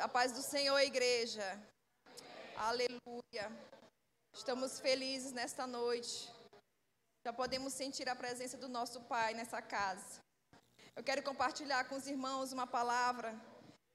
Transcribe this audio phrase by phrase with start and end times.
[0.00, 1.44] A paz do Senhor, igreja.
[2.56, 3.44] Aleluia.
[4.32, 6.32] Estamos felizes nesta noite.
[7.26, 10.20] Já podemos sentir a presença do nosso Pai nessa casa.
[10.94, 13.34] Eu quero compartilhar com os irmãos uma palavra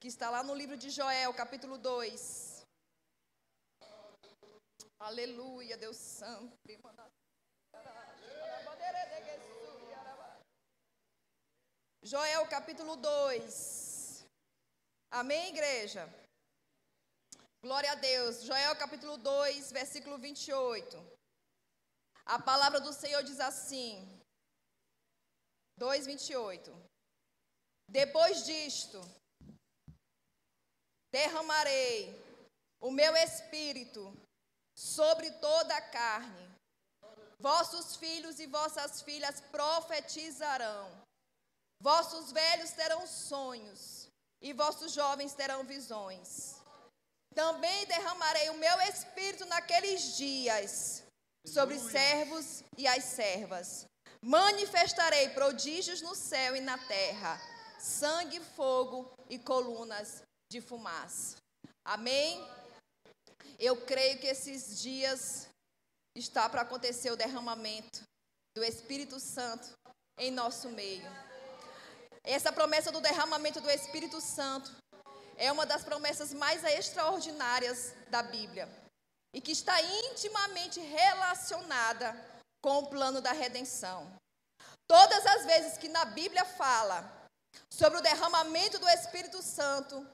[0.01, 2.65] que está lá no livro de Joel, capítulo 2.
[4.99, 6.53] Aleluia, Deus Santo.
[12.01, 13.92] Joel, capítulo 2.
[15.15, 16.11] Amém, igreja?
[17.61, 18.41] Glória a Deus.
[18.45, 20.97] Joel capítulo 2, versículo 28.
[22.25, 23.93] A palavra do Senhor diz assim:
[25.77, 26.71] 2, 28.
[27.87, 28.99] Depois disto,
[31.11, 32.19] derramarei
[32.81, 34.11] o meu espírito
[34.75, 36.49] sobre toda a carne.
[37.39, 40.89] Vossos filhos e vossas filhas profetizarão.
[41.79, 44.02] Vossos velhos terão sonhos
[44.43, 46.61] e vossos jovens terão visões.
[47.33, 51.03] Também derramarei o meu espírito naqueles dias
[51.47, 53.85] sobre os servos e as servas.
[54.21, 57.39] Manifestarei prodígios no céu e na terra,
[57.79, 60.21] sangue, fogo e colunas
[60.51, 61.37] de fumaça.
[61.83, 62.45] Amém?
[63.57, 65.47] Eu creio que esses dias
[66.15, 68.03] está para acontecer o derramamento
[68.55, 69.73] do Espírito Santo
[70.17, 71.32] em nosso meio.
[72.23, 74.71] Essa promessa do derramamento do Espírito Santo
[75.35, 78.69] é uma das promessas mais extraordinárias da Bíblia
[79.33, 82.15] e que está intimamente relacionada
[82.61, 84.09] com o plano da redenção.
[84.87, 87.27] Todas as vezes que na Bíblia fala
[87.69, 90.07] sobre o derramamento do Espírito Santo,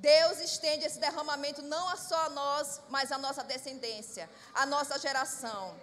[0.00, 5.76] Deus estende esse derramamento não só a nós, mas a nossa descendência, a nossa geração.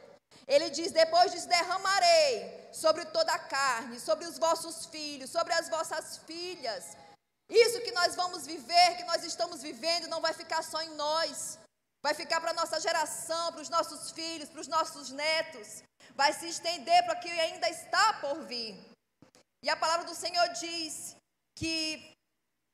[0.54, 5.70] Ele diz: Depois disso derramarei sobre toda a carne, sobre os vossos filhos, sobre as
[5.70, 6.84] vossas filhas,
[7.50, 11.58] isso que nós vamos viver, que nós estamos vivendo, não vai ficar só em nós.
[12.02, 15.84] Vai ficar para a nossa geração, para os nossos filhos, para os nossos netos.
[16.16, 18.74] Vai se estender para o que ainda está por vir.
[19.64, 21.16] E a palavra do Senhor diz
[21.58, 22.16] que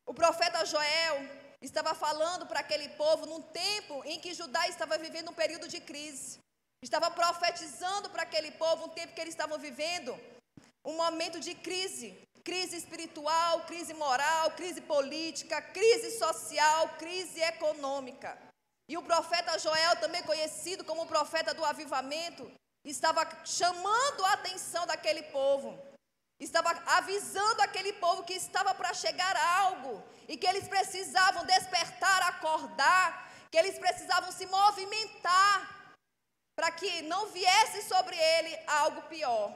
[0.05, 1.17] o profeta Joel
[1.61, 5.79] estava falando para aquele povo num tempo em que Judá estava vivendo um período de
[5.79, 6.37] crise.
[6.85, 10.11] Estava profetizando para aquele povo um tempo que eles estavam vivendo
[10.89, 12.09] um momento de crise
[12.49, 18.37] crise espiritual, crise moral, crise política, crise social, crise econômica.
[18.87, 22.43] E o profeta Joel, também conhecido como o profeta do avivamento,
[22.83, 25.75] estava chamando a atenção daquele povo.
[26.39, 26.69] Estava
[26.99, 33.07] avisando aquele povo que estava para chegar algo e que eles precisavam despertar, acordar,
[33.49, 35.75] que eles precisavam se movimentar
[36.55, 39.53] para que não viesse sobre ele algo pior.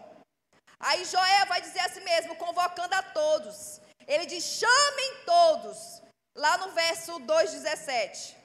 [0.79, 3.81] Aí Joé vai dizer assim mesmo, convocando a todos.
[4.07, 6.01] Ele diz: chamem todos.
[6.35, 8.35] Lá no verso 2,17.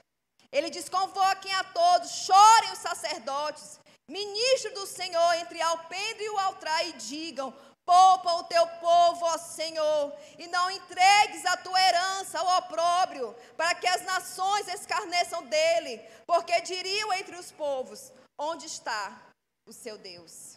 [0.51, 3.79] Ele diz: convoquem a todos, chorem os sacerdotes,
[4.09, 7.55] ministros do Senhor entre alpendre e o altar, e digam:
[7.85, 13.75] Poupa o teu povo, ó Senhor, e não entregues a tua herança ao opróbrio, para
[13.75, 19.33] que as nações escarneçam dele, porque diriam entre os povos: Onde está
[19.65, 20.54] o seu Deus?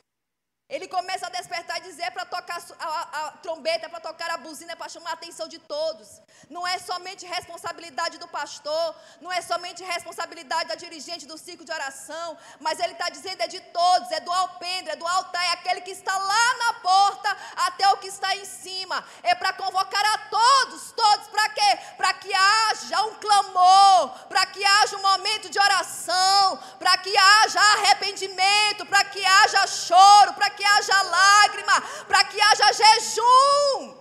[0.69, 4.75] Ele começa a despertar e dizer para tocar a, a, trombeta, para tocar a buzina,
[4.75, 6.21] para chamar a atenção de todos.
[6.49, 11.71] Não é somente responsabilidade do pastor, não é somente responsabilidade da dirigente do ciclo de
[11.71, 15.51] oração, mas ele está dizendo é de todos, é do alpendre, é do altar, é
[15.51, 19.05] aquele que está lá na porta até o que está em cima.
[19.23, 21.79] É para convocar a todos, todos, para quê?
[21.95, 27.61] Para que haja um clamor, para que haja um momento de oração, para que haja
[27.61, 33.97] arrependimento, para que haja choro, para que haja lágrima, para que haja jejum.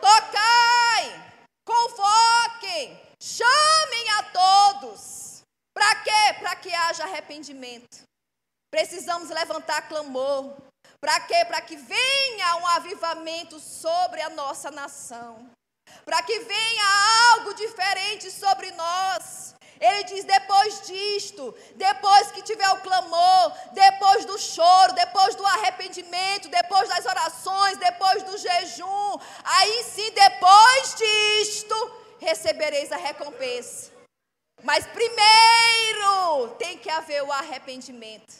[0.00, 1.32] Tocai,
[1.64, 5.42] convoquem, chamem a todos.
[5.74, 6.34] Para quê?
[6.40, 8.02] Para que haja arrependimento.
[8.70, 10.56] Precisamos levantar clamor.
[11.00, 11.44] Para quê?
[11.44, 15.50] Para que venha um avivamento sobre a nossa nação.
[16.04, 16.84] Para que venha
[17.32, 19.45] algo diferente sobre nós.
[19.80, 26.48] Ele diz: depois disto, depois que tiver o clamor, depois do choro, depois do arrependimento,
[26.48, 33.92] depois das orações, depois do jejum, aí sim, depois disto, recebereis a recompensa.
[34.62, 38.38] Mas primeiro tem que haver o arrependimento,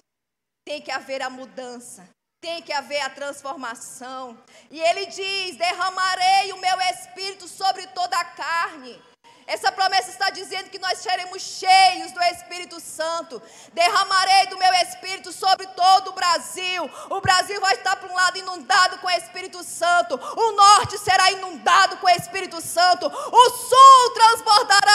[0.65, 2.09] tem que haver a mudança,
[2.41, 4.37] tem que haver a transformação.
[4.71, 9.03] E ele diz: derramarei o meu espírito sobre toda a carne.
[9.47, 13.41] Essa promessa está dizendo que nós seremos cheios do Espírito Santo.
[13.73, 16.91] Derramarei do meu Espírito sobre todo o Brasil.
[17.11, 20.19] O Brasil vai estar, por um lado, inundado com o Espírito Santo.
[20.37, 23.07] O norte será inundado com o Espírito Santo.
[23.07, 24.87] O sul transbordará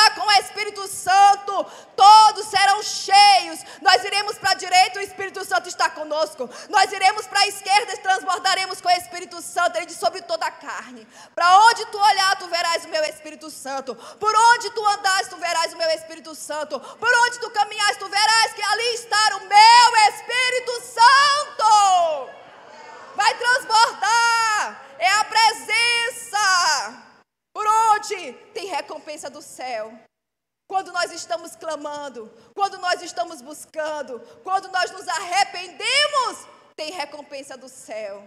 [2.81, 6.49] estivermos cheios, nós iremos para a direita, o Espírito Santo está conosco.
[6.69, 9.77] Nós iremos para a esquerda e transbordaremos com o Espírito Santo.
[9.77, 11.07] Ele diz sobre toda a carne.
[11.35, 13.95] Para onde tu olhar, tu verás o meu Espírito Santo.
[13.95, 16.79] Por onde tu andares, tu verás o meu Espírito Santo.
[16.79, 22.29] Por onde tu caminhares, tu verás que ali está o meu Espírito Santo.
[23.15, 24.85] Vai transbordar.
[24.99, 27.03] É a presença.
[27.53, 29.93] Por onde tem recompensa do céu.
[30.67, 36.47] Quando nós estamos clamando, quando nós estamos buscando, quando nós nos arrependemos,
[36.77, 38.25] tem recompensa do céu.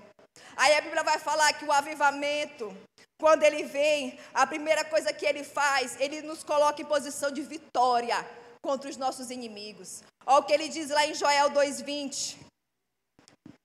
[0.56, 2.76] Aí a Bíblia vai falar que o avivamento,
[3.18, 7.42] quando ele vem, a primeira coisa que ele faz, ele nos coloca em posição de
[7.42, 8.16] vitória
[8.60, 10.02] contra os nossos inimigos.
[10.26, 12.36] Olha o que ele diz lá em Joel 2,20.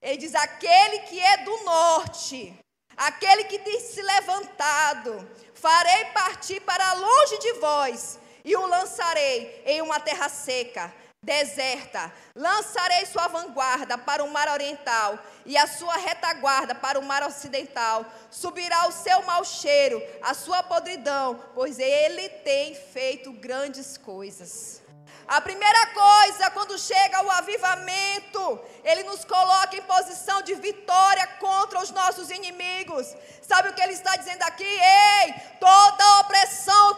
[0.02, 2.54] Ele diz: aquele que é do norte,
[2.96, 9.82] aquele que tem se levantado, farei partir para longe de vós e o lançarei em
[9.82, 12.12] uma terra seca, deserta.
[12.34, 18.06] Lançarei sua vanguarda para o mar oriental e a sua retaguarda para o mar ocidental.
[18.30, 24.80] Subirá o seu mau cheiro, a sua podridão, pois ele tem feito grandes coisas.
[25.28, 31.78] A primeira coisa, quando chega o avivamento, ele nos coloca em posição de vitória contra
[31.80, 33.14] os nossos inimigos.
[33.40, 34.64] Sabe o que ele está dizendo aqui?
[34.64, 36.89] Ei, toda opressão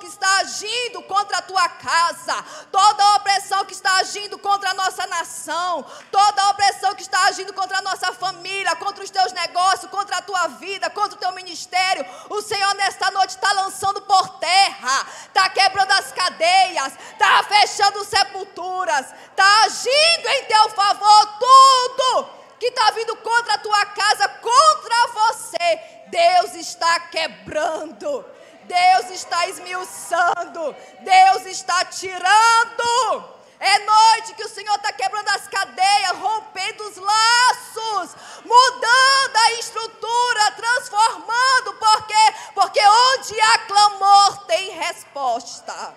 [0.42, 2.34] agindo contra a tua casa,
[2.70, 7.78] toda opressão que está agindo contra a nossa nação, toda opressão que está agindo contra
[7.78, 12.04] a nossa família, contra os teus negócios, contra a tua vida, contra o teu ministério,
[12.28, 19.06] o Senhor nesta noite está lançando por terra, está quebrando as cadeias, está fechando sepulturas,
[19.30, 25.80] está agindo em teu favor tudo que está vindo contra a tua casa, contra você.
[26.08, 28.24] Deus está quebrando,
[28.64, 33.32] Deus está esmiuçando, Deus está tirando.
[33.58, 40.50] É noite que o Senhor está quebrando as cadeias, rompendo os laços, mudando a estrutura,
[40.56, 41.72] transformando.
[41.78, 42.34] Por quê?
[42.54, 45.94] Porque onde há clamor tem resposta.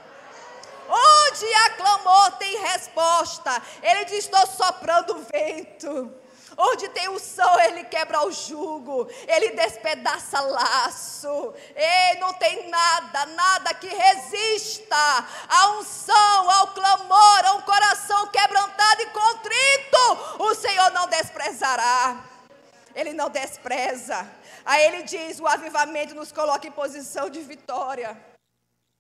[0.88, 3.62] Onde há clamor tem resposta.
[3.82, 6.25] Ele diz: Estou soprando vento.
[6.58, 11.54] Onde tem o sol, ele quebra o jugo, ele despedaça laço.
[11.76, 14.96] Ei, não tem nada, nada que resista
[15.50, 20.44] à unção, ao clamor, a um coração quebrantado e contrito.
[20.44, 22.24] O Senhor não desprezará.
[22.96, 24.26] Ele não despreza.
[24.64, 28.18] Aí ele diz: o avivamento nos coloca em posição de vitória.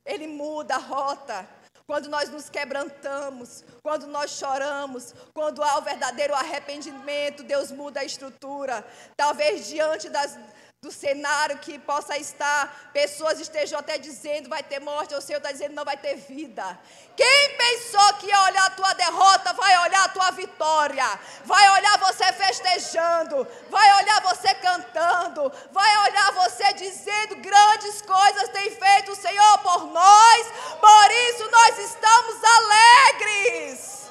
[0.05, 1.47] Ele muda a rota
[1.87, 8.03] quando nós nos quebrantamos, quando nós choramos, quando há o verdadeiro arrependimento, Deus muda a
[8.03, 8.85] estrutura.
[9.15, 10.37] Talvez diante das,
[10.85, 15.39] do cenário que possa estar, pessoas estejam até dizendo vai ter morte, ou o Senhor
[15.39, 16.77] está dizendo não vai ter vida.
[17.17, 21.97] Quem pensou que ia olhar a tua derrota, vai olhar a tua vitória, vai olhar
[21.97, 29.15] você festejando, vai olhar você cantando, vai olhar você dizendo grandes coisas tem feito o
[29.15, 30.47] Senhor por nós,
[30.79, 34.04] por isso nós estamos alegres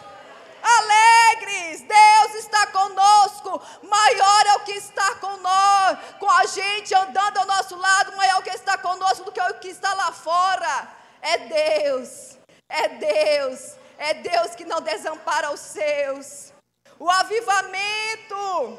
[0.65, 1.83] alegres.
[1.83, 3.63] Deus está conosco.
[3.83, 5.05] Maior é o que está
[5.45, 9.33] nós, com a gente andando ao nosso lado, maior é o que está conosco do
[9.33, 10.89] que o que está lá fora.
[11.21, 12.39] É Deus.
[12.69, 16.53] É Deus, é Deus que não desampara os seus.
[16.99, 18.79] O avivamento,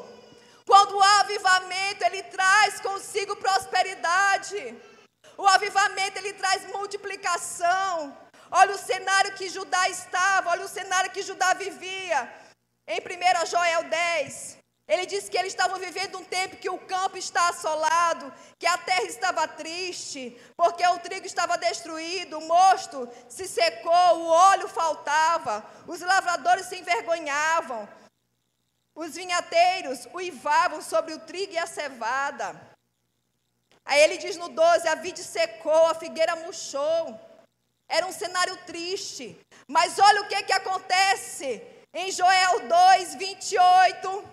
[0.66, 4.76] quando o avivamento ele traz consigo prosperidade.
[5.38, 8.16] O avivamento ele traz multiplicação.
[8.50, 12.32] Olha o cenário que Judá estava, olha o cenário que Judá vivia.
[12.86, 17.18] Em 1 Joel 10, ele disse que eles estavam vivendo um tempo que o campo
[17.18, 23.48] está assolado, que a terra estava triste, porque o trigo estava destruído, o mosto se
[23.48, 27.88] secou, o óleo faltava, os lavradores se envergonhavam,
[28.94, 32.54] os vinhateiros uivavam sobre o trigo e a cevada.
[33.84, 37.25] Aí ele diz no 12: a vide secou, a figueira murchou.
[37.88, 39.38] Era um cenário triste.
[39.68, 41.62] Mas olha o que, que acontece
[41.94, 44.24] em Joel 2, 28.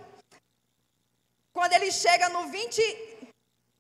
[1.54, 3.28] Quando ele chega no 20,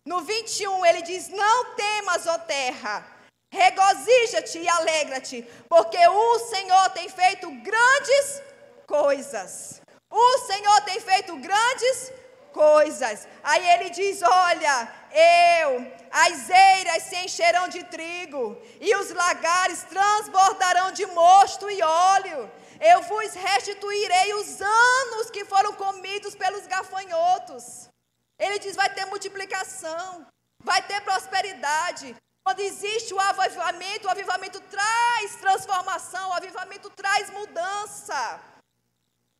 [0.05, 3.05] no 21, ele diz: Não temas, ó terra,
[3.51, 8.41] regozija-te e alegra-te, porque o Senhor tem feito grandes
[8.85, 9.81] coisas.
[10.09, 12.11] O Senhor tem feito grandes
[12.51, 13.27] coisas.
[13.41, 20.91] Aí ele diz: Olha, eu, as eiras se encherão de trigo, e os lagares transbordarão
[20.91, 22.51] de mosto e óleo
[22.91, 27.89] eu vos restituirei os anos que foram comidos pelos gafanhotos.
[28.37, 30.27] Ele diz: vai ter multiplicação,
[30.59, 32.15] vai ter prosperidade.
[32.43, 38.41] Quando existe o avivamento, o avivamento traz transformação o avivamento traz mudança.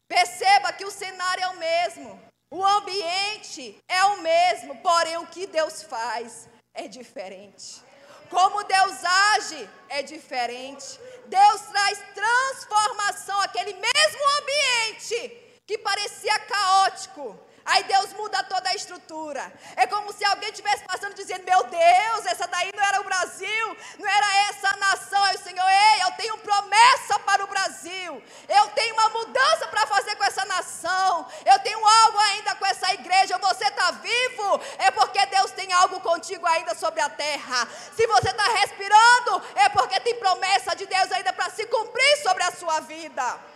[0.08, 2.22] Perceba que o cenário é o mesmo,
[2.54, 7.82] o ambiente é o mesmo, porém o que Deus faz é diferente.
[8.30, 11.00] Como Deus age é diferente.
[11.26, 15.18] Deus traz transformação àquele mesmo ambiente
[15.66, 17.40] que parecia caótico.
[17.66, 19.52] Aí Deus muda toda a estrutura.
[19.78, 23.78] É como se alguém estivesse passando dizendo: Meu Deus, essa daí não era o Brasil,
[23.98, 25.24] não era essa nação.
[25.24, 28.22] Aí o Senhor, ei, eu tenho promessa para o Brasil.
[28.50, 31.26] Eu tenho uma mudança para fazer com essa nação.
[31.46, 33.38] Eu tenho algo ainda com essa igreja.
[33.38, 37.68] Você está vivo, é porque Deus tem algo contigo ainda sobre a terra.
[37.96, 42.44] Se você está respirando, é porque tem promessa de Deus ainda para se cumprir sobre
[42.44, 43.53] a sua vida.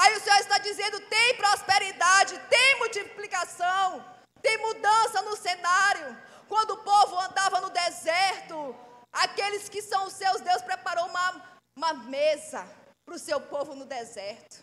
[0.00, 4.04] Aí o Senhor está dizendo: tem prosperidade, tem multiplicação,
[4.40, 6.16] tem mudança no cenário.
[6.48, 8.76] Quando o povo andava no deserto,
[9.12, 12.64] aqueles que são os seus, Deus preparou uma, uma mesa
[13.04, 14.62] para o seu povo no deserto.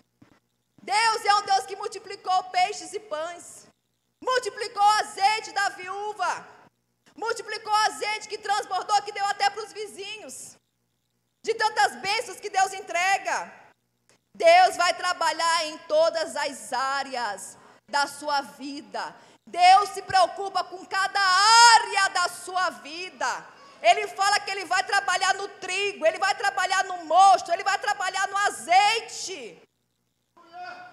[0.82, 3.68] Deus é um Deus que multiplicou peixes e pães,
[4.24, 6.48] multiplicou o azeite da viúva,
[7.16, 10.56] multiplicou o azeite que transbordou, que deu até para os vizinhos,
[11.44, 13.65] de tantas bênçãos que Deus entrega.
[14.36, 17.58] Deus vai trabalhar em todas as áreas
[17.90, 19.16] da sua vida.
[19.48, 23.46] Deus se preocupa com cada área da sua vida.
[23.82, 27.78] Ele fala que ele vai trabalhar no trigo, ele vai trabalhar no mosto, ele vai
[27.78, 29.62] trabalhar no azeite.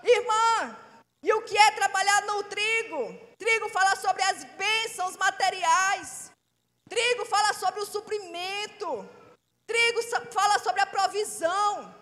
[0.05, 0.77] Irmã,
[1.23, 3.19] e o que é trabalhar no trigo?
[3.39, 6.31] Trigo fala sobre as bênçãos materiais.
[6.89, 9.09] Trigo fala sobre o suprimento.
[9.67, 12.02] Trigo fala sobre a provisão.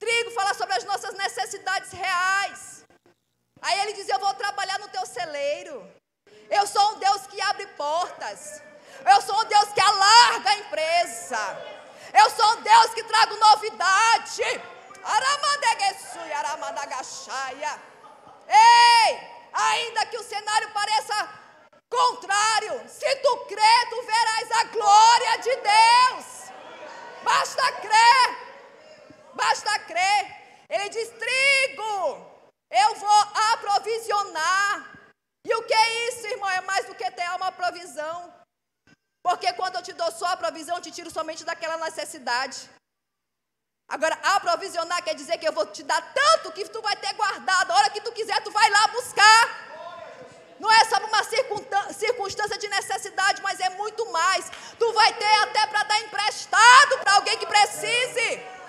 [0.00, 2.84] Trigo fala sobre as nossas necessidades reais.
[3.60, 5.76] Aí ele diz: Eu vou trabalhar no teu celeiro.
[6.48, 8.62] Eu sou um Deus que abre portas.
[9.12, 11.42] Eu sou um Deus que alarga a empresa.
[12.14, 14.42] Eu sou um Deus que trago novidade.
[18.48, 19.20] Ei,
[19.52, 21.28] ainda que o cenário pareça
[21.88, 26.26] contrário, se tu crer, tu verás a glória de Deus.
[27.22, 28.49] Basta crer.
[29.42, 30.22] Basta crer.
[30.68, 31.94] Ele diz: trigo,
[32.82, 33.20] eu vou
[33.52, 34.72] aprovisionar.
[35.48, 36.50] E o que é isso, irmão?
[36.50, 38.16] É mais do que ter uma provisão.
[39.26, 42.58] Porque quando eu te dou só a provisão, eu te tiro somente daquela necessidade.
[43.88, 47.70] Agora, aprovisionar quer dizer que eu vou te dar tanto que tu vai ter guardado.
[47.70, 49.42] A hora que tu quiser, tu vai lá buscar.
[50.60, 51.24] Não é só uma
[52.04, 54.44] circunstância de necessidade, mas é muito mais.
[54.78, 58.59] Tu vai ter até para dar emprestado para alguém que precise.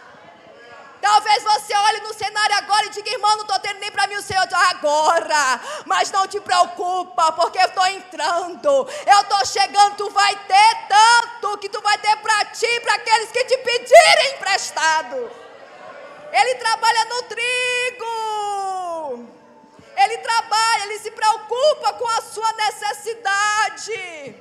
[1.02, 4.16] Talvez você olhe no cenário agora e diga, irmão, não estou tendo nem para mim
[4.16, 5.60] o Senhor agora.
[5.86, 8.88] Mas não te preocupa, porque eu estou entrando.
[9.08, 12.94] Eu estou chegando, tu vai ter tanto que tu vai ter para ti e para
[12.94, 15.32] aqueles que te pedirem emprestado.
[16.32, 18.12] Ele trabalha no trigo.
[19.98, 24.36] Ele trabalha, ele se preocupa com a sua necessidade.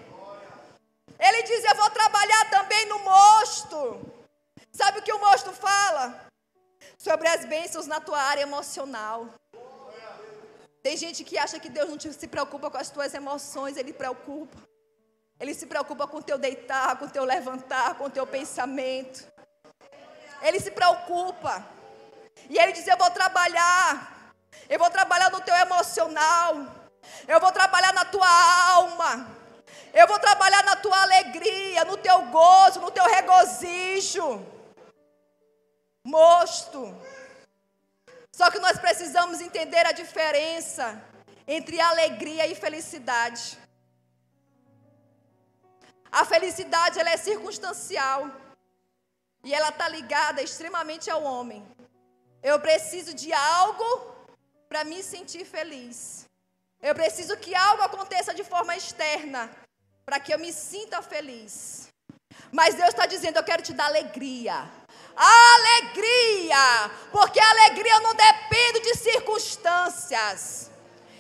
[1.19, 4.01] Ele diz: Eu vou trabalhar também no mosto.
[4.73, 6.30] Sabe o que o mosto fala?
[7.01, 9.27] Sobre as bênçãos na tua área emocional.
[10.83, 14.59] Tem gente que acha que Deus não se preocupa com as tuas emoções, Ele preocupa.
[15.39, 19.27] Ele se preocupa com o teu deitar, com o teu levantar, com o teu pensamento.
[20.43, 21.67] Ele se preocupa.
[22.49, 24.35] E ele diz: Eu vou trabalhar.
[24.69, 26.67] Eu vou trabalhar no teu emocional.
[27.27, 28.29] Eu vou trabalhar na tua
[28.75, 29.27] alma.
[29.95, 34.47] Eu vou trabalhar na tua alegria, no teu gozo, no teu regozijo
[36.05, 36.97] mosto.
[38.33, 41.03] Só que nós precisamos entender a diferença
[41.47, 43.59] entre alegria e felicidade.
[46.11, 48.31] A felicidade ela é circunstancial
[49.45, 51.67] e ela está ligada extremamente ao homem.
[52.43, 54.15] Eu preciso de algo
[54.69, 56.27] para me sentir feliz.
[56.81, 59.51] Eu preciso que algo aconteça de forma externa
[60.05, 61.89] para que eu me sinta feliz.
[62.51, 64.71] Mas Deus está dizendo: Eu quero te dar alegria
[65.21, 65.21] alegria,
[67.13, 70.71] porque a alegria não depende de circunstâncias.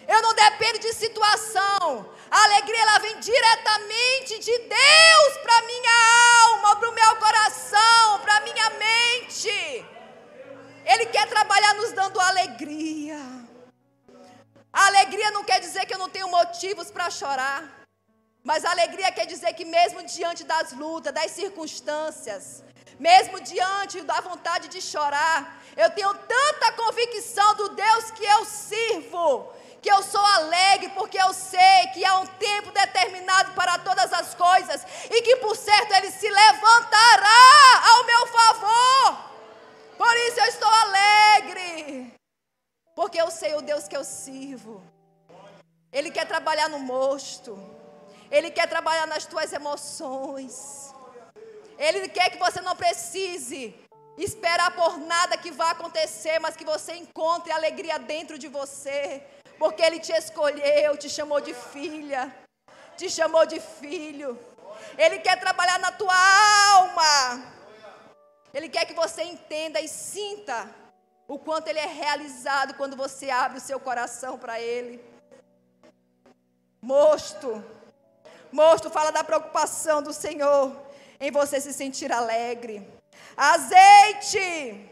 [0.06, 2.12] Eu não dependo de situação.
[2.30, 5.96] A alegria ela vem diretamente de Deus para minha
[6.44, 9.84] alma, para o meu coração, para minha mente.
[10.84, 13.18] Ele quer trabalhar nos dando alegria.
[14.72, 17.80] A alegria não quer dizer que eu não tenho motivos para chorar.
[18.42, 22.64] Mas a alegria quer dizer que mesmo diante das lutas, das circunstâncias,
[23.00, 25.58] mesmo diante da vontade de chorar.
[25.74, 31.32] Eu tenho tanta convicção do Deus que eu sirvo, que eu sou alegre, porque eu
[31.32, 36.10] sei que há um tempo determinado para todas as coisas e que por certo Ele
[36.10, 39.30] se levantará ao meu favor.
[39.96, 42.14] Por isso eu estou alegre,
[42.94, 44.82] porque eu sei o Deus que eu sirvo.
[45.90, 47.58] Ele quer trabalhar no mosto,
[48.30, 50.89] Ele quer trabalhar nas tuas emoções.
[51.80, 53.74] Ele quer que você não precise
[54.18, 59.24] esperar por nada que vá acontecer, mas que você encontre alegria dentro de você.
[59.58, 62.22] Porque Ele te escolheu, te chamou de filha,
[62.98, 64.38] te chamou de filho.
[64.98, 66.18] Ele quer trabalhar na tua
[66.74, 67.42] alma.
[68.52, 70.68] Ele quer que você entenda e sinta
[71.26, 75.02] o quanto Ele é realizado quando você abre o seu coração para Ele.
[76.82, 77.64] Mosto.
[78.52, 80.89] Mosto fala da preocupação do Senhor
[81.20, 82.76] em você se sentir alegre.
[83.36, 84.88] Azeite.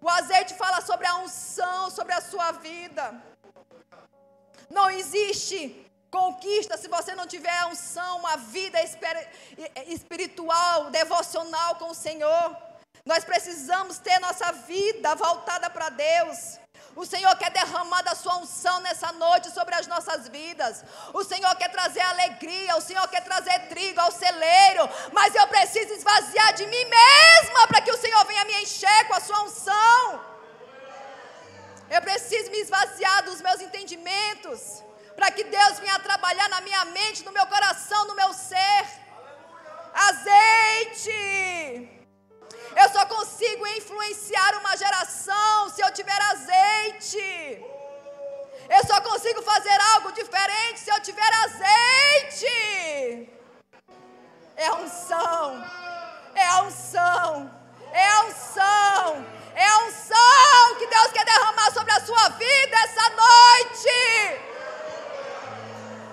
[0.00, 3.04] O azeite fala sobre a unção, sobre a sua vida.
[4.70, 8.78] Não existe conquista se você não tiver a unção, uma vida
[9.86, 12.56] espiritual, devocional com o Senhor.
[13.04, 16.58] Nós precisamos ter nossa vida voltada para Deus.
[16.96, 20.82] O Senhor quer derramar da sua unção nessa noite sobre as nossas vidas.
[21.12, 25.92] O Senhor quer trazer alegria, o Senhor quer trazer trigo ao celeiro, mas eu preciso
[25.92, 30.24] esvaziar de mim mesma para que o Senhor venha me encher com a sua unção.
[31.90, 34.82] Eu preciso me esvaziar dos meus entendimentos,
[35.14, 38.86] para que Deus venha trabalhar na minha mente, no meu coração, no meu ser.
[40.08, 41.95] Azeite.
[42.82, 47.64] Eu só consigo influenciar uma geração se eu tiver azeite.
[48.68, 53.30] Eu só consigo fazer algo diferente se eu tiver azeite.
[54.56, 55.64] É a unção.
[56.34, 57.50] É a unção.
[57.92, 59.26] É a unção.
[59.54, 64.40] É a unção que Deus quer derramar sobre a sua vida essa noite.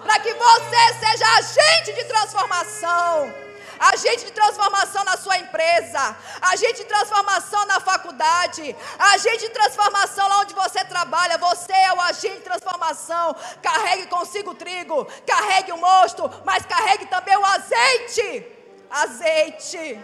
[0.02, 3.44] Para que você seja agente de transformação
[3.80, 10.40] agente de transformação na sua empresa, agente de transformação na faculdade, agente de transformação lá
[10.40, 11.38] onde você trabalha.
[11.38, 13.36] Você é o agente de transformação.
[13.62, 18.46] Carregue consigo o trigo, carregue o mosto, mas carregue também o azeite.
[18.90, 20.00] Azeite.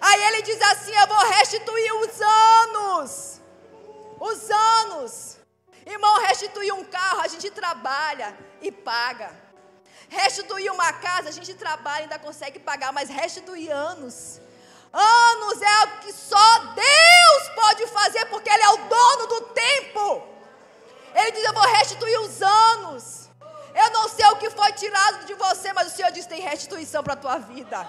[0.00, 3.40] Aí ele diz assim: Eu vou restituir os anos.
[4.18, 5.38] Os anos.
[5.84, 9.41] Irmão, restituir um carro, a gente trabalha e paga.
[10.08, 14.40] Restituir uma casa, a gente trabalha e ainda consegue pagar, mas restituir anos.
[14.92, 20.22] Anos é algo que só Deus pode fazer, porque Ele é o dono do tempo.
[21.14, 23.22] Ele diz: Eu vou restituir os anos.
[23.74, 27.02] Eu não sei o que foi tirado de você, mas o Senhor diz: tem restituição
[27.02, 27.88] para a tua vida.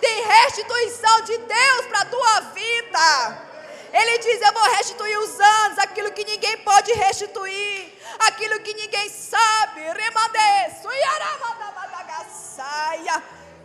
[0.00, 3.51] Tem restituição de Deus para a tua vida.
[3.92, 9.08] Ele diz: Eu vou restituir os anos, aquilo que ninguém pode restituir, aquilo que ninguém
[9.10, 9.82] sabe.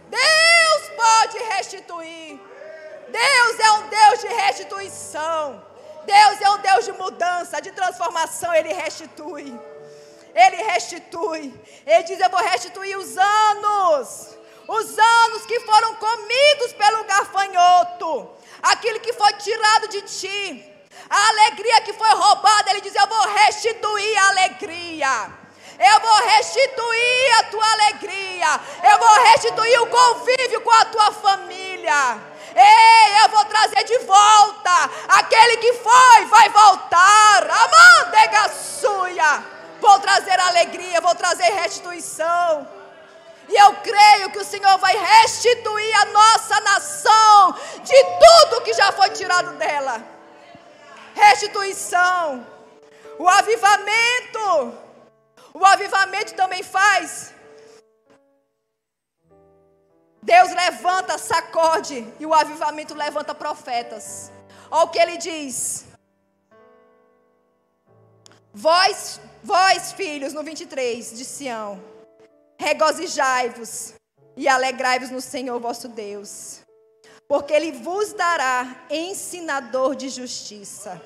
[0.10, 2.40] Deus pode restituir.
[3.08, 5.66] Deus é um Deus de restituição.
[6.06, 8.54] Deus é um Deus de mudança, de transformação.
[8.54, 9.58] Ele restitui.
[10.36, 11.54] Ele restitui.
[11.86, 14.36] Ele diz: Eu vou restituir os anos.
[14.68, 20.74] Os anos que foram comidos pelo gafanhoto aquilo que foi tirado de ti,
[21.10, 25.32] a alegria que foi roubada, ele diz: Eu vou restituir a alegria.
[25.80, 28.60] Eu vou restituir a tua alegria.
[28.84, 32.18] Eu vou restituir o convívio com a tua família.
[32.56, 34.90] Ei, eu vou trazer de volta.
[35.08, 37.48] Aquele que foi, vai voltar.
[37.48, 39.44] Amandega suia.
[39.80, 42.77] Vou trazer alegria, vou trazer restituição.
[43.50, 48.92] E eu creio que o Senhor vai restituir a nossa nação de tudo que já
[48.92, 50.04] foi tirado dela.
[51.16, 52.46] Restituição.
[53.18, 54.78] O avivamento.
[55.54, 57.34] O avivamento também faz.
[60.22, 62.06] Deus levanta, sacode.
[62.20, 64.30] E o avivamento levanta profetas.
[64.70, 65.86] Olha o que ele diz.
[68.54, 71.97] Vós, vós filhos, no 23 de Sião
[72.58, 73.94] regozijai-vos
[74.36, 76.62] e alegrai-vos no Senhor vosso Deus,
[77.28, 81.02] porque Ele vos dará ensinador de justiça,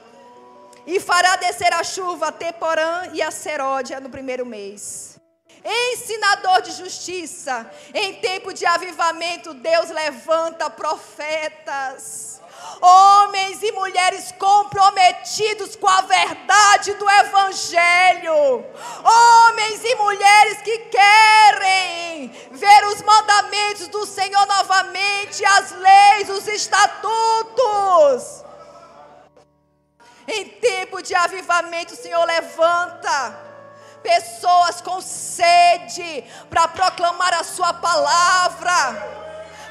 [0.86, 5.20] e fará descer a chuva a Teporã e a Seródia no primeiro mês.
[5.64, 12.41] Ensinador de justiça, em tempo de avivamento, Deus levanta profetas
[12.82, 18.66] homens e mulheres comprometidos com a verdade do Evangelho,
[19.04, 28.44] homens e mulheres que querem ver os mandamentos do Senhor novamente, as leis, os estatutos.
[30.28, 33.52] Em tempo de avivamento, o Senhor levanta
[34.02, 39.21] pessoas com sede para proclamar a Sua palavra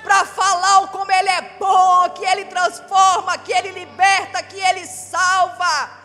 [0.02, 6.00] para falar como Ele é bom, que Ele transforma, que Ele liberta, que Ele salva.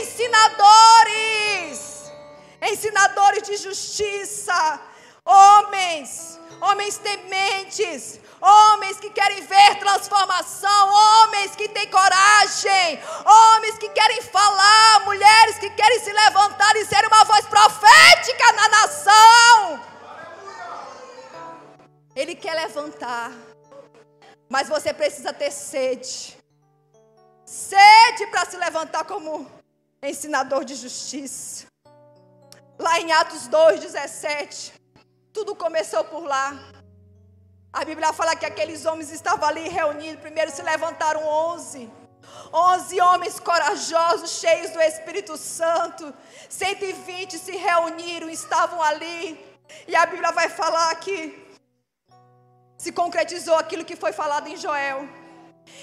[0.00, 2.12] Ensinadores,
[2.62, 4.80] ensinadores de justiça,
[5.24, 14.20] homens, homens tementes, homens que querem ver transformação, homens que têm coragem, homens que querem
[14.22, 19.80] falar, mulheres que querem se levantar e ser uma voz profética na nação.
[22.20, 23.30] Ele quer levantar,
[24.48, 26.38] mas você precisa ter sede
[27.48, 29.50] sede para se levantar como
[30.02, 31.66] ensinador de justiça.
[32.78, 34.72] Lá em Atos 2,17,
[35.32, 36.58] tudo começou por lá.
[37.72, 40.20] A Bíblia fala que aqueles homens estavam ali reunidos.
[40.20, 41.90] Primeiro se levantaram onze.
[42.52, 46.12] Onze homens corajosos, cheios do Espírito Santo.
[46.50, 49.22] 120 se reuniram, estavam ali.
[49.86, 51.47] E a Bíblia vai falar que
[52.78, 55.06] se concretizou aquilo que foi falado em Joel.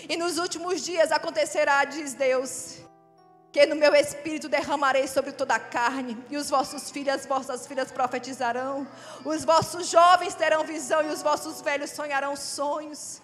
[0.09, 2.77] E nos últimos dias acontecerá, diz Deus,
[3.51, 7.67] que no meu espírito derramarei sobre toda a carne, e os vossos filhos as vossas
[7.67, 8.87] filhas profetizarão,
[9.25, 13.21] os vossos jovens terão visão e os vossos velhos sonharão sonhos.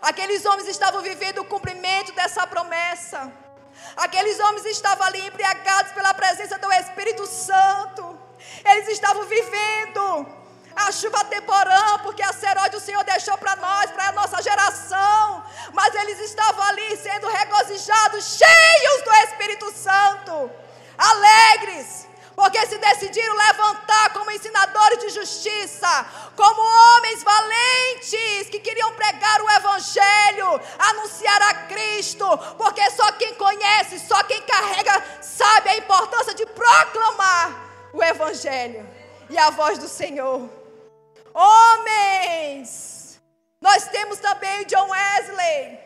[0.00, 3.32] Aqueles homens estavam vivendo o cumprimento dessa promessa.
[3.96, 8.18] Aqueles homens estavam ali embriagados pela presença do Espírito Santo.
[8.64, 10.43] Eles estavam vivendo
[10.76, 15.44] a chuva temporã, porque a seróide o Senhor deixou para nós, para a nossa geração.
[15.72, 20.50] Mas eles estavam ali sendo regozijados, cheios do Espírito Santo,
[20.98, 29.40] alegres, porque se decidiram levantar como ensinadores de justiça, como homens valentes que queriam pregar
[29.40, 32.26] o Evangelho, anunciar a Cristo,
[32.58, 38.88] porque só quem conhece, só quem carrega, sabe a importância de proclamar o Evangelho
[39.30, 40.63] e a voz do Senhor.
[41.34, 43.20] Homens!
[43.60, 45.80] Nós temos também John Wesley,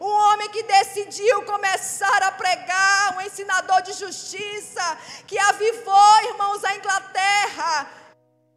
[0.00, 6.74] um homem que decidiu começar a pregar, um ensinador de justiça, que avivou, irmãos, a
[6.74, 7.90] Inglaterra.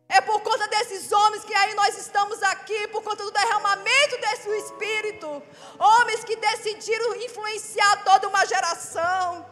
[0.09, 4.49] É por conta desses homens que aí nós estamos aqui, por conta do derramamento desse
[4.57, 5.43] Espírito.
[5.79, 9.45] Homens que decidiram influenciar toda uma geração.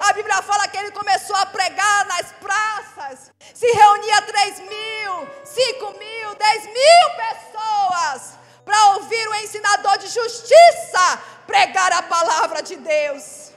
[0.00, 3.30] A Bíblia fala que ele começou a pregar nas praças.
[3.54, 11.20] Se reunia 3 mil, 5 mil, 10 mil pessoas para ouvir o ensinador de justiça
[11.46, 13.50] pregar a palavra de Deus.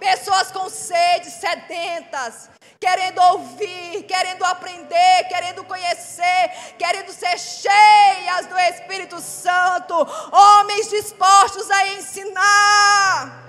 [0.00, 2.48] Pessoas com sede, sedentas,
[2.80, 9.94] querendo ouvir, querendo aprender, querendo conhecer, querendo ser cheias do Espírito Santo,
[10.32, 13.43] homens dispostos a ensinar.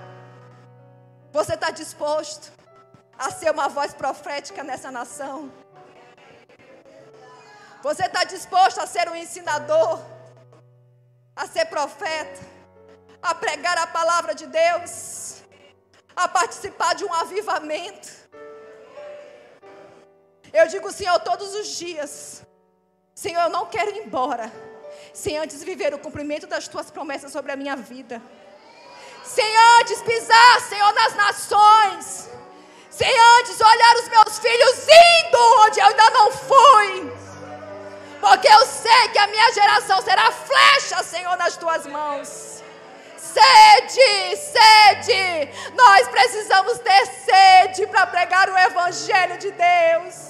[1.38, 2.50] Você está disposto
[3.18, 5.52] a ser uma voz profética nessa nação?
[7.82, 10.00] Você está disposto a ser um ensinador,
[11.42, 12.40] a ser profeta,
[13.20, 15.42] a pregar a palavra de Deus,
[16.16, 18.08] a participar de um avivamento?
[20.54, 22.46] Eu digo, Senhor, todos os dias,
[23.14, 24.50] Senhor, eu não quero ir embora
[25.12, 28.22] sem antes viver o cumprimento das tuas promessas sobre a minha vida
[29.80, 32.28] antes pisar, Senhor, nas nações,
[32.90, 37.12] sem antes olhar os meus filhos indo onde eu ainda não fui,
[38.20, 42.62] porque eu sei que a minha geração será flecha, Senhor, nas tuas mãos.
[43.16, 50.25] Sede, sede, nós precisamos ter sede para pregar o Evangelho de Deus.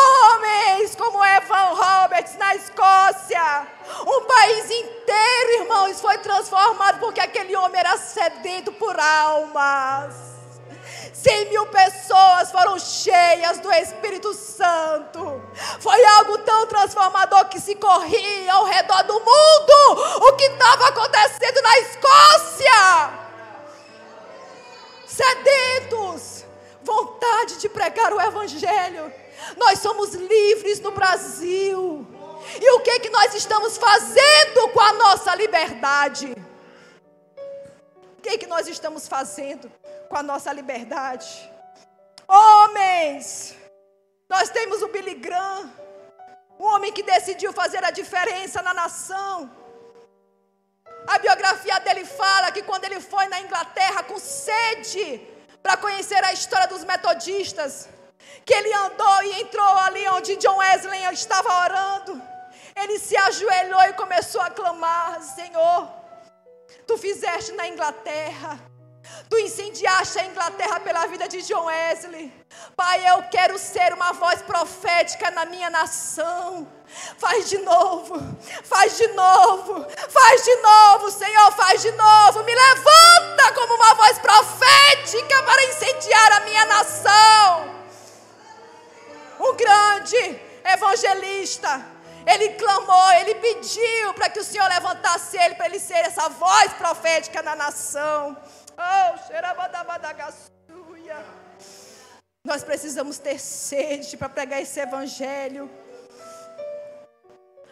[0.00, 3.66] Homens como Evan Roberts na Escócia.
[4.06, 10.30] Um país inteiro, irmãos, foi transformado porque aquele homem era sedento por almas.
[11.12, 15.42] Cem mil pessoas foram cheias do Espírito Santo.
[15.80, 21.62] Foi algo tão transformador que se corria ao redor do mundo o que estava acontecendo
[21.62, 23.10] na Escócia.
[25.06, 26.44] Sedentos,
[26.82, 29.12] vontade de pregar o Evangelho.
[29.56, 32.06] Nós somos livres no Brasil.
[32.60, 36.34] E o que que nós estamos fazendo com a nossa liberdade?
[38.18, 39.70] O que que nós estamos fazendo
[40.08, 41.28] com a nossa liberdade?
[42.26, 43.56] Homens,
[44.28, 45.70] nós temos o Billy Graham,
[46.58, 49.50] um homem que decidiu fazer a diferença na nação.
[51.06, 55.26] A biografia dele fala que quando ele foi na Inglaterra com sede
[55.62, 57.88] para conhecer a história dos metodistas,
[58.44, 62.20] que ele andou e entrou ali onde John Wesley estava orando.
[62.74, 65.88] Ele se ajoelhou e começou a clamar: Senhor,
[66.86, 68.58] tu fizeste na Inglaterra.
[69.28, 72.32] Tu incendiaste a Inglaterra pela vida de John Wesley.
[72.76, 76.66] Pai, eu quero ser uma voz profética na minha nação.
[77.18, 78.18] Faz de novo,
[78.64, 82.42] faz de novo, faz de novo, Senhor, faz de novo.
[82.44, 87.79] Me levanta como uma voz profética para incendiar a minha nação
[89.40, 90.40] um grande
[91.50, 91.84] Batista,
[92.26, 96.72] ele clamou, ele pediu para que o Senhor levantasse ele, para ele ser essa voz
[96.74, 98.36] profética na nação.
[98.76, 99.18] Oh.
[102.46, 105.70] Nós precisamos ter sede para pregar esse evangelho.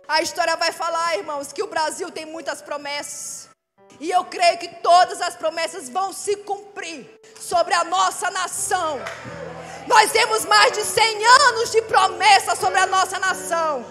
[0.07, 3.48] A história vai falar, irmãos, que o Brasil tem muitas promessas.
[4.00, 9.00] E eu creio que todas as promessas vão se cumprir sobre a nossa nação.
[9.88, 13.87] Nós temos mais de 100 anos de promessa sobre a nossa nação.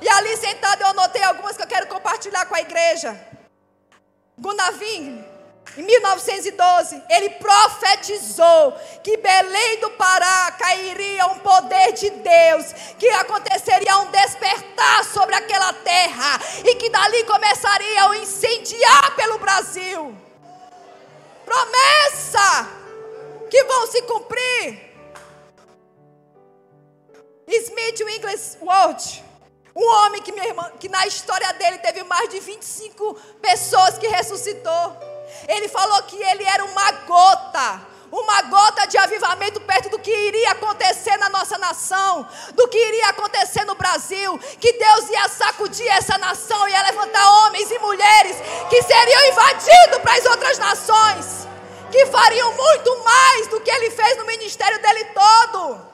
[0.00, 3.14] E ali sentado eu anotei algumas que eu quero compartilhar com a igreja.
[4.38, 5.22] Gunavim,
[5.76, 8.72] em 1912, ele profetizou
[9.04, 15.74] que Belém do Pará cairia um poder de Deus, que aconteceria um despertar sobre aquela
[15.74, 20.16] terra e que dali começaria a incendiar pelo Brasil.
[21.44, 22.81] Promessa
[23.52, 24.80] que vão se cumprir.
[27.46, 29.22] Smith Wigglesworth,
[29.76, 34.96] um homem que, irmã, que na história dele teve mais de 25 pessoas que ressuscitou.
[35.46, 40.52] Ele falou que ele era uma gota, uma gota de avivamento perto do que iria
[40.52, 46.16] acontecer na nossa nação, do que iria acontecer no Brasil, que Deus ia sacudir essa
[46.16, 48.36] nação, ia levantar homens e mulheres
[48.70, 51.51] que seriam invadidos para as outras nações,
[51.92, 55.92] que fariam muito mais do que ele fez no ministério dele todo.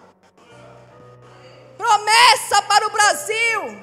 [1.76, 3.82] Promessa para o Brasil.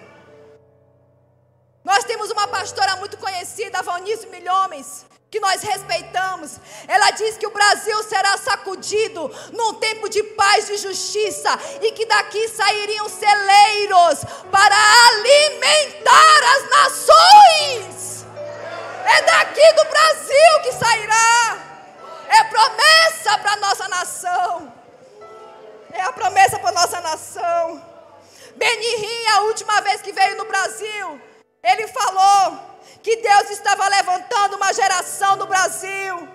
[1.83, 6.57] Nós temos uma pastora muito conhecida, Valnice Milhomens, que nós respeitamos.
[6.87, 11.51] Ela diz que o Brasil será sacudido num tempo de paz e justiça
[11.81, 14.77] e que daqui sairiam celeiros para
[15.09, 18.25] alimentar as nações.
[19.05, 21.74] É daqui do Brasil que sairá.
[22.27, 24.73] É promessa para nossa nação.
[25.91, 27.81] É a promessa para nossa nação.
[28.55, 31.21] Benihim, a última vez que veio no Brasil,
[31.63, 32.59] ele falou
[33.03, 36.27] que Deus estava levantando uma geração no Brasil,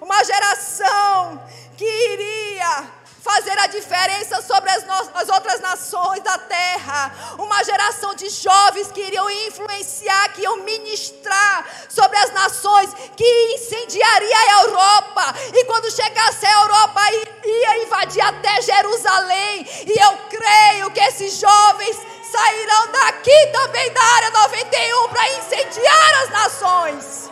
[0.00, 1.42] uma geração
[1.76, 2.97] que iria
[3.28, 4.82] fazer a diferença sobre as,
[5.14, 7.12] as, outras nações da terra.
[7.38, 14.38] Uma geração de jovens que iriam influenciar, que iam ministrar sobre as nações, que incendiaria
[14.38, 15.34] a Europa.
[15.52, 17.00] E quando chegasse a Europa,
[17.44, 19.66] ia invadir até Jerusalém.
[19.86, 21.96] E eu creio que esses jovens
[22.32, 27.30] sairão daqui também da área 91 para incendiar as nações.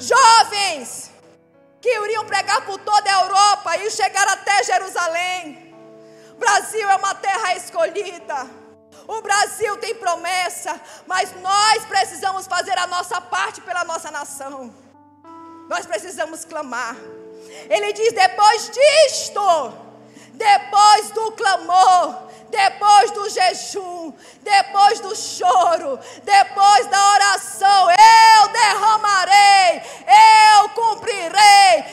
[0.00, 1.07] Jovens
[1.80, 5.74] que iriam pregar por toda a Europa e chegar até Jerusalém.
[6.38, 8.48] Brasil é uma terra escolhida.
[9.06, 14.72] O Brasil tem promessa, mas nós precisamos fazer a nossa parte pela nossa nação.
[15.68, 16.94] Nós precisamos clamar.
[17.68, 19.72] Ele diz: depois disto,
[20.34, 29.82] depois do clamor, depois do jejum, depois do choro, depois da oração, eu derramarei,
[30.56, 31.84] eu cumprirei,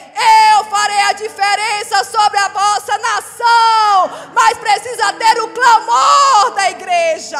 [0.54, 7.38] eu farei a diferença sobre a vossa nação, mas precisa ter o clamor da igreja.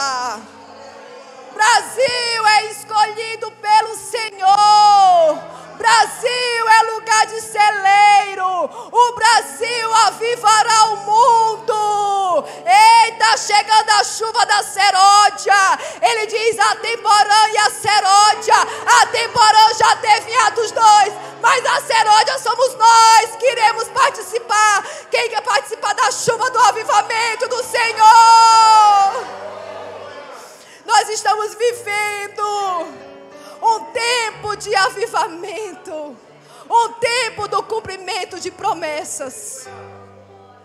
[1.54, 5.65] Brasil é escolhido pelo Senhor.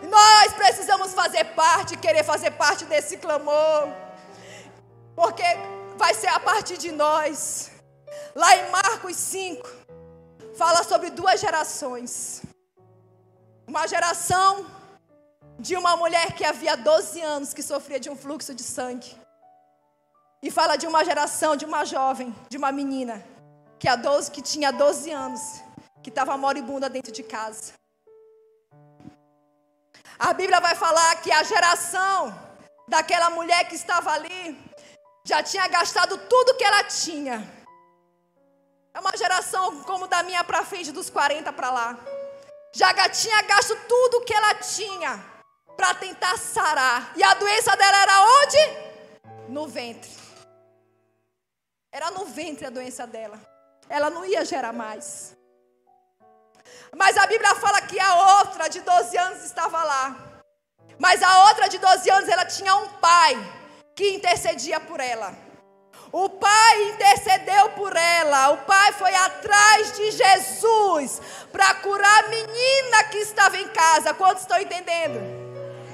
[0.02, 3.88] Nós precisamos fazer parte, querer fazer parte desse clamor,
[5.14, 5.44] porque
[5.96, 7.70] vai ser a partir de nós.
[8.34, 9.68] Lá em Marcos 5,
[10.56, 12.42] fala sobre duas gerações.
[13.66, 14.66] Uma geração
[15.58, 19.16] de uma mulher que havia 12 anos que sofria de um fluxo de sangue.
[20.42, 23.24] E fala de uma geração, de uma jovem, de uma menina,
[23.78, 25.40] que, a 12, que tinha 12 anos,
[26.02, 27.74] que estava moribunda dentro de casa.
[30.24, 32.32] A Bíblia vai falar que a geração
[32.86, 34.56] daquela mulher que estava ali
[35.24, 37.36] já tinha gastado tudo que ela tinha.
[38.94, 41.98] É uma geração como da minha para frente, dos 40 para lá.
[42.72, 45.12] Já tinha gasto tudo que ela tinha
[45.76, 47.12] para tentar sarar.
[47.16, 48.58] E a doença dela era onde?
[49.48, 50.10] No ventre.
[51.90, 53.40] Era no ventre a doença dela.
[53.88, 55.36] Ela não ia gerar mais.
[56.96, 60.16] Mas a Bíblia fala que a outra de 12 anos estava lá.
[60.98, 63.36] Mas a outra de 12 anos, ela tinha um pai
[63.94, 65.32] que intercedia por ela.
[66.12, 68.50] O pai intercedeu por ela.
[68.50, 74.12] O pai foi atrás de Jesus para curar a menina que estava em casa.
[74.12, 75.18] Quantos estão entendendo?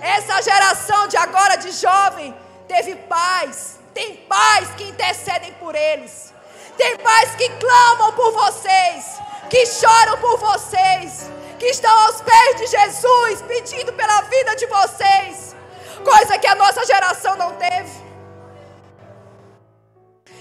[0.00, 2.34] Essa geração de agora de jovem
[2.66, 3.78] teve pais.
[3.94, 6.34] Tem pais que intercedem por eles.
[6.78, 12.66] Tem pais que clamam por vocês, que choram por vocês, que estão aos pés de
[12.68, 15.56] Jesus pedindo pela vida de vocês.
[16.04, 18.08] Coisa que a nossa geração não teve.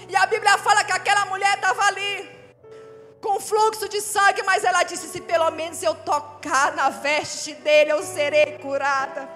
[0.08, 2.38] E a Bíblia fala que aquela mulher estava ali
[3.20, 7.92] com fluxo de sangue, mas ela disse: se pelo menos eu tocar na veste dele,
[7.92, 9.28] eu serei curada.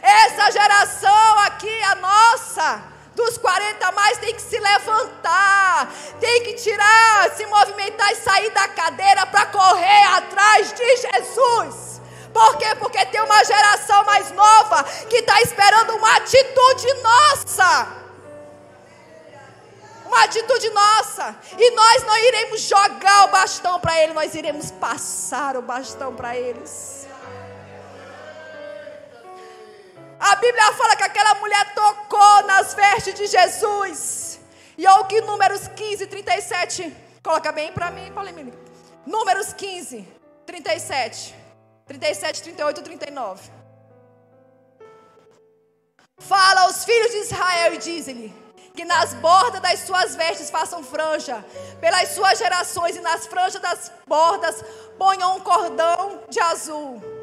[0.00, 2.82] Essa geração aqui, a nossa,
[3.18, 8.68] dos 40 mais, tem que se levantar, tem que tirar, se movimentar e sair da
[8.68, 12.00] cadeira para correr atrás de Jesus.
[12.32, 12.74] Por quê?
[12.78, 17.98] Porque tem uma geração mais nova que está esperando uma atitude nossa
[20.06, 21.36] uma atitude nossa.
[21.58, 26.34] E nós não iremos jogar o bastão para eles, nós iremos passar o bastão para
[26.34, 26.97] eles.
[30.18, 34.40] A Bíblia fala que aquela mulher tocou nas vestes de Jesus.
[34.76, 36.96] E olha o que Números 15, 37.
[37.22, 38.12] Coloca bem para mim.
[39.06, 40.06] Números 15,
[40.46, 41.34] 37.
[41.86, 43.50] 37, 38, 39.
[46.18, 51.44] Fala aos filhos de Israel e diz-lhe: que nas bordas das suas vestes façam franja,
[51.80, 54.62] pelas suas gerações, e nas franjas das bordas
[54.96, 57.17] ponham um cordão de azul.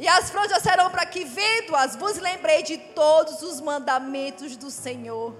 [0.00, 5.36] E as franjas serão para que, vendo-as, vos lembrei de todos os mandamentos do Senhor.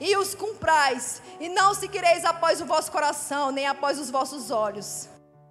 [0.00, 5.08] E os cumprais, e não seguireis após o vosso coração, nem após os vossos olhos,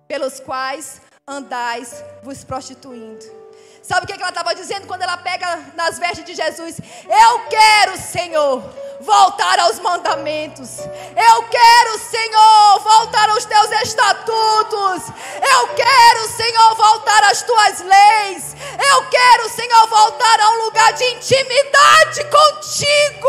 [0.07, 3.42] pelos quais andais vos prostituindo.
[3.83, 6.79] Sabe o que ela estava dizendo quando ela pega nas vestes de Jesus?
[7.03, 8.63] Eu quero, Senhor,
[9.01, 10.79] voltar aos mandamentos.
[10.79, 15.09] Eu quero, Senhor, voltar aos teus estatutos.
[15.37, 18.55] Eu quero, Senhor, voltar às tuas leis.
[18.93, 23.27] Eu quero, Senhor, voltar a um lugar de intimidade contigo.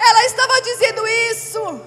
[0.00, 1.80] Ela estava dizendo isso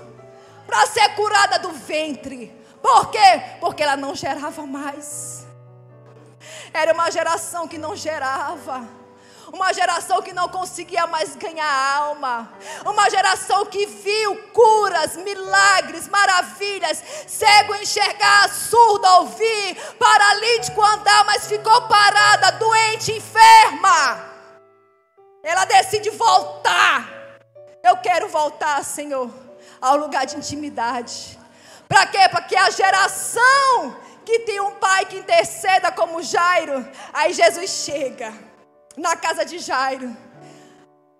[0.65, 2.49] para ser curada do ventre.
[2.81, 3.43] Por quê?
[3.59, 5.50] Porque ela não gerava mais.
[6.73, 8.87] Era uma geração que não gerava.
[9.51, 12.53] Uma geração que não conseguia mais ganhar alma.
[12.85, 17.03] Uma geração que viu curas, milagres, maravilhas.
[17.27, 24.31] Cego enxergar, surdo ouvir, paralítico andar, mas ficou parada, doente, enferma.
[25.43, 27.09] Ela decide voltar.
[27.83, 29.29] Eu quero voltar, Senhor,
[29.81, 31.37] ao lugar de intimidade.
[31.89, 32.29] Para quê?
[32.29, 36.87] Para que a geração que tem um pai que interceda como Jairo.
[37.13, 38.33] Aí Jesus chega
[38.97, 40.15] na casa de Jairo.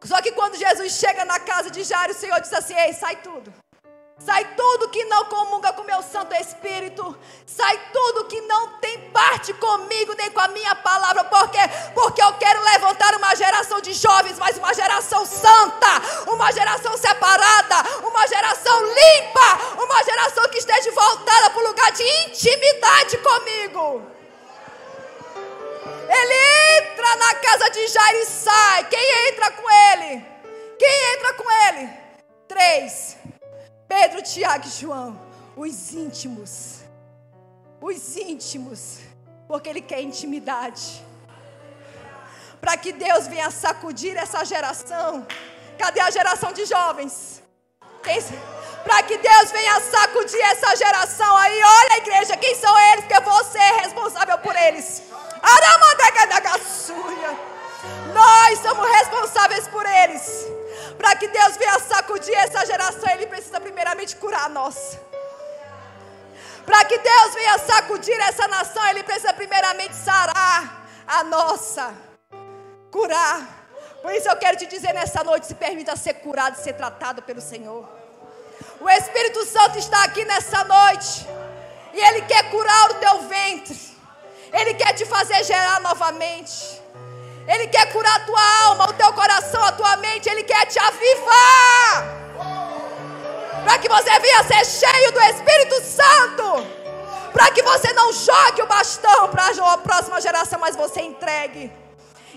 [0.04, 3.18] Só que quando Jesus chega na casa de Jairo, o Senhor diz assim: Ei, sai
[3.18, 3.54] tudo.
[4.26, 7.18] Sai tudo que não comunga com meu Santo Espírito.
[7.46, 11.24] Sai tudo que não tem parte comigo nem com a minha palavra.
[11.24, 11.60] Por quê?
[11.96, 15.88] Porque eu quero levantar uma geração de jovens, mas uma geração santa,
[16.28, 22.04] uma geração separada, uma geração limpa, uma geração que esteja voltada para o lugar de
[22.04, 24.04] intimidade comigo.
[26.08, 28.84] Ele entra na casa de Jair e sai.
[28.86, 30.24] Quem entra com ele?
[30.78, 31.90] Quem entra com ele?
[32.48, 33.18] Três.
[33.94, 35.10] Pedro, Tiago e João,
[35.64, 36.52] os íntimos.
[37.82, 39.00] Os íntimos,
[39.50, 40.84] porque ele quer intimidade.
[42.62, 45.28] Para que Deus venha sacudir essa geração.
[45.78, 47.44] Cadê a geração de jovens?
[48.86, 51.62] Para que Deus venha sacudir essa geração aí.
[51.62, 53.04] Olha, igreja, quem são eles?
[53.06, 55.04] Porque você é responsável por eles.
[58.14, 60.61] Nós somos responsáveis por eles.
[60.98, 65.00] Para que Deus venha sacudir essa geração, Ele precisa primeiramente curar a nossa.
[66.66, 71.94] Para que Deus venha sacudir essa nação, Ele precisa primeiramente sarar a nossa.
[72.92, 73.62] Curar.
[74.02, 77.22] Por isso eu quero te dizer nessa noite: se permita ser curado e ser tratado
[77.22, 77.88] pelo Senhor.
[78.80, 81.28] O Espírito Santo está aqui nessa noite.
[81.94, 83.80] E Ele quer curar o teu ventre.
[84.52, 86.82] Ele quer te fazer gerar novamente.
[87.48, 90.30] Ele quer curar a tua alma, o teu coração, a tua mente.
[90.30, 92.22] Ele quer te avivar.
[93.64, 96.68] Para que você venha ser cheio do Espírito Santo.
[97.34, 101.81] Para que você não jogue o bastão para a próxima geração, mas você entregue.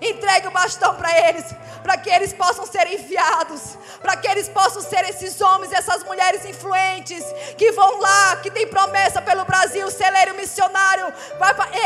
[0.04, 1.46] Entregue o bastão para eles,
[1.82, 6.44] para que eles possam ser enviados, para que eles possam ser esses homens, essas mulheres
[6.44, 7.24] influentes
[7.56, 11.10] que vão lá, que tem promessa pelo Brasil, celeiro missionário.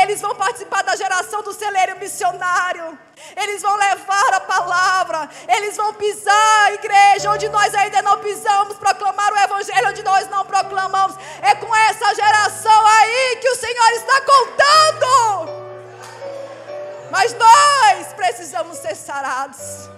[0.01, 2.99] eles vão participar da geração do celeiro missionário.
[3.35, 8.77] Eles vão levar a palavra, eles vão pisar a igreja onde nós ainda não pisamos,
[8.77, 11.15] proclamar o evangelho onde nós não proclamamos.
[11.41, 15.58] É com essa geração aí que o Senhor está contando.
[17.11, 19.89] Mas nós precisamos ser sarados.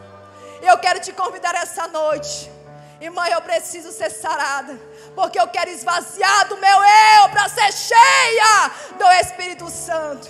[0.61, 2.51] Eu quero te convidar essa noite.
[2.99, 4.79] Irmã, eu preciso ser sarada.
[5.15, 10.29] Porque eu quero esvaziar do meu eu para ser cheia do Espírito Santo.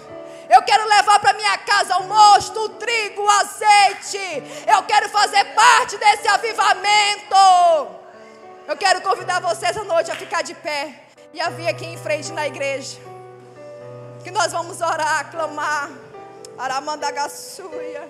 [0.50, 4.44] Eu quero levar para minha casa o mosto, o trigo, o azeite.
[4.68, 7.36] Eu quero fazer parte desse avivamento.
[8.68, 10.94] Eu quero convidar você essa noite a ficar de pé
[11.34, 12.98] e a vir aqui em frente na igreja.
[14.24, 15.90] Que nós vamos orar, clamar.
[16.58, 18.10] Aramandagaçuia.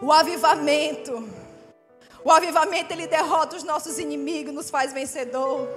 [0.00, 1.28] O avivamento.
[2.24, 5.68] O avivamento ele derrota os nossos inimigos, nos faz vencedor.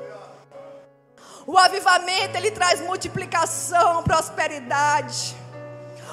[1.46, 5.36] O avivamento ele traz multiplicação, prosperidade.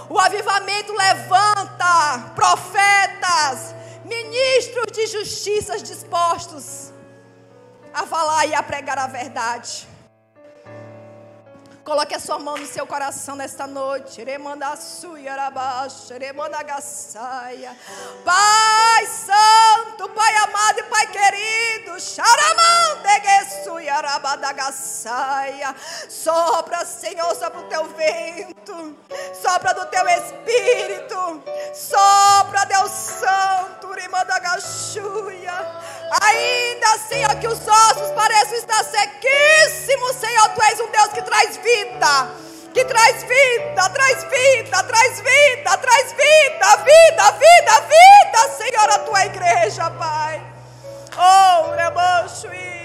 [0.08, 3.74] O avivamento levanta profetas,
[4.04, 6.92] ministros de justiça dispostos
[7.96, 9.88] a falar e a pregar a verdade.
[11.82, 14.20] Coloque a sua mão no seu coração nesta noite.
[18.22, 21.98] Pai Santo, Pai amado e Pai querido.
[26.10, 28.98] Sopra, Senhor, sobre o teu vento.
[29.40, 31.42] Sopra do teu espírito.
[31.72, 33.76] Sopra, Deus Santo.
[36.22, 41.56] Ainda, Senhor, que os ossos pareçam estar sequíssimos, Senhor, Tu és um Deus que traz
[41.56, 42.46] vida
[42.76, 49.24] que traz vida, traz vida, traz vida, traz vida, vida, vida, vida, Senhor, a tua
[49.24, 50.42] igreja, Pai.
[51.16, 52.75] Oh, remancho.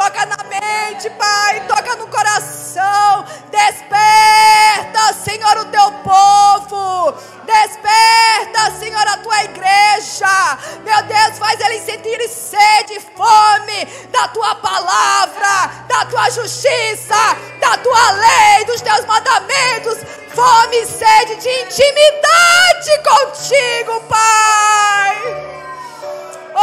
[0.00, 3.24] Toca na mente, Pai, toca no coração.
[3.50, 7.12] Desperta, Senhor, o teu povo.
[7.44, 10.58] Desperta, Senhor, a tua igreja.
[10.84, 17.76] Meu Deus, faz eles sentirem sede e fome da tua palavra, da tua justiça, da
[17.76, 19.98] tua lei, dos teus mandamentos.
[20.34, 25.69] Fome e sede de intimidade contigo, Pai.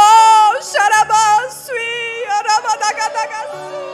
[0.00, 1.90] Oh, Sharabasui,
[2.38, 3.87] Arabadagadagasui.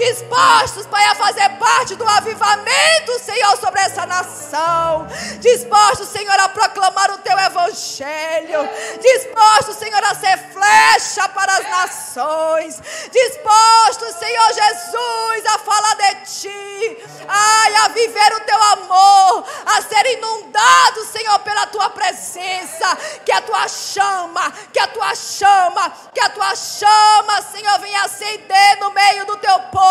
[0.00, 5.06] Dispostos, Pai, a fazer parte do avivamento, Senhor, sobre essa nação.
[5.40, 8.68] Dispostos, Senhor, a proclamar o teu evangelho.
[9.00, 12.82] Dispostos, Senhor, a ser flecha para as nações.
[13.12, 16.98] Dispostos, Senhor Jesus, a falar de ti.
[17.28, 22.96] Ai, a viver o teu amor, a ser inundado, Senhor, pela tua presença.
[23.24, 28.78] Que a tua chama, que a tua chama que a tua chama, Senhor, venha acender
[28.80, 29.89] no meio do teu povo.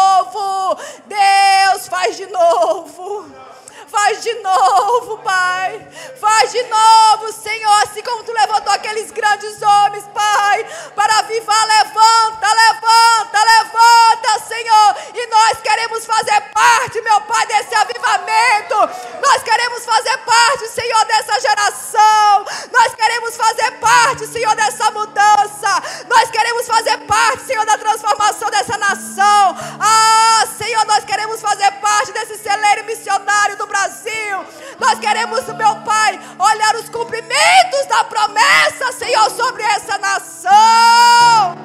[1.07, 3.25] Deus, faz de novo.
[3.91, 5.87] Faz de novo, Pai.
[6.19, 7.83] Faz de novo, Senhor.
[7.83, 10.65] Assim como tu levantou aqueles grandes homens, Pai.
[10.95, 14.95] Para avivar, levanta, levanta, levanta, Senhor.
[15.15, 18.75] E nós queremos fazer parte, meu Pai, desse avivamento.
[19.21, 22.45] Nós queremos fazer parte, Senhor, dessa geração.
[22.71, 25.83] Nós queremos fazer parte, Senhor, dessa mudança.
[26.07, 29.57] Nós queremos fazer parte, Senhor, da transformação dessa nação.
[29.79, 33.78] Ah, Senhor, nós queremos fazer parte desse celeiro missionário do Brasil.
[33.79, 34.45] Brasil.
[34.77, 41.57] Nós queremos, meu Pai, olhar os cumprimentos da promessa, Senhor, sobre essa nação.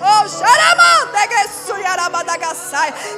[0.00, 0.28] Oh,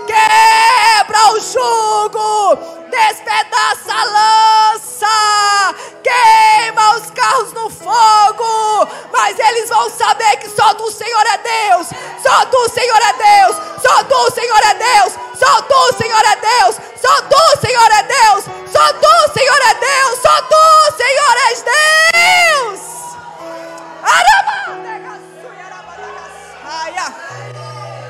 [0.06, 2.56] Quebra o jugo,
[2.90, 8.88] despedaça a lança, queima os carros no fogo.
[9.12, 11.38] Mas eles vão saber que só do Senhor é
[11.68, 11.88] Deus,
[12.22, 16.76] só do Senhor é Deus, só do Senhor é Deus, só do Senhor é Deus,
[17.10, 22.80] só do Senhor é Deus, só do Senhor é Deus, só do Senhor és Deus.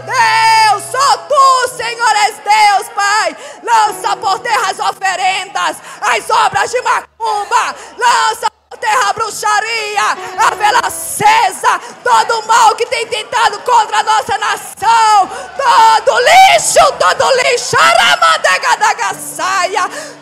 [0.04, 3.36] Deus, só tu, Senhor, és Deus, Pai.
[3.62, 7.74] Lança por terra as oferendas, as obras de macumba.
[7.96, 8.49] Lança
[8.90, 10.02] terra a bruxaria,
[10.38, 15.30] a vela acesa, todo o mal que tem tentado contra a nossa nação.
[15.56, 17.76] Todo lixo, todo lixo.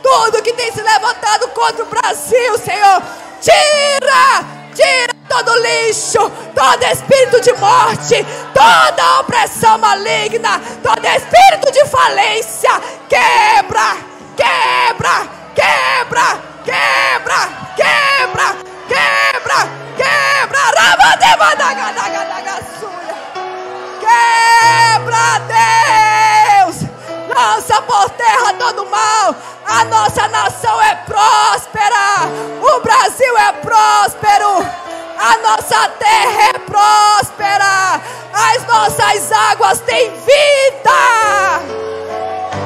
[0.03, 3.03] Tudo que tem se levantado contra o Brasil, Senhor.
[3.41, 4.45] Tira,
[4.75, 12.71] tira todo lixo, todo espírito de morte, toda opressão maligna, todo espírito de falência.
[13.09, 13.97] Quebra,
[14.37, 18.57] quebra, quebra, quebra, quebra,
[18.87, 19.61] quebra,
[19.97, 20.59] quebra.
[24.01, 26.77] Quebra, Deus.
[27.35, 29.35] Lança por terra todo mal.
[29.67, 32.29] A nossa nação é próspera.
[32.61, 34.67] O Brasil é próspero.
[35.19, 38.01] A nossa terra é próspera.
[38.33, 41.61] As nossas águas têm vida.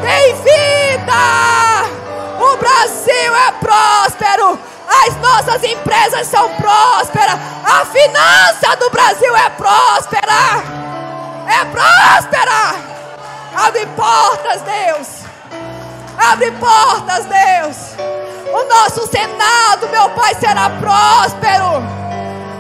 [0.03, 2.02] Tem vida.
[2.43, 4.59] O Brasil é próspero.
[5.07, 7.39] As nossas empresas são prósperas.
[7.65, 10.63] A finança do Brasil é próspera.
[11.47, 12.75] É próspera.
[13.55, 15.09] Abre portas, Deus.
[16.19, 17.77] Abre portas, Deus.
[18.53, 22.02] O nosso Senado, meu Pai, será próspero.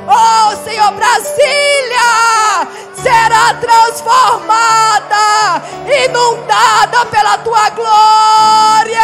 [0.06, 5.62] Oh, Senhor, Brasília será transformada,
[6.04, 9.00] inundada pela tua glória.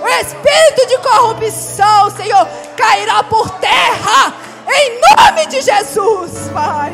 [0.00, 2.46] O espírito de corrupção, Senhor,
[2.76, 4.32] cairá por terra,
[4.68, 6.92] em nome de Jesus, Pai.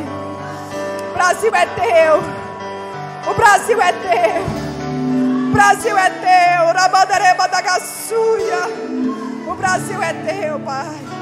[1.11, 2.23] O Brasil é teu,
[3.29, 4.43] o Brasil é teu,
[5.49, 8.92] o Brasil é teu, Rabadareba da Gassuia.
[9.45, 11.12] O Brasil é teu, Pai.